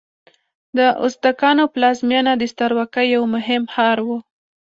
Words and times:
د 0.77 0.79
ازتکانو 1.05 1.63
پلازمینه 1.73 2.31
د 2.37 2.43
سترواکۍ 2.51 3.07
یو 3.15 3.23
مهم 3.35 3.63
ښار 3.73 3.97
و. 4.05 4.09